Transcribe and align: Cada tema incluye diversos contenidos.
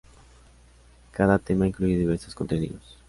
Cada 1.11 1.37
tema 1.37 1.67
incluye 1.67 1.95
diversos 1.95 2.33
contenidos. 2.33 2.97